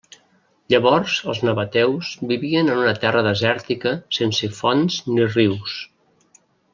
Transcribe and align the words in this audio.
Llavors, 0.73 1.17
els 1.33 1.41
nabateus 1.49 2.09
vivien 2.33 2.73
en 2.75 2.81
una 2.85 2.95
terra 3.05 3.23
desèrtica 3.29 3.93
sense 4.21 4.53
fonts 4.61 4.97
ni 5.15 5.33
rius. 5.35 5.77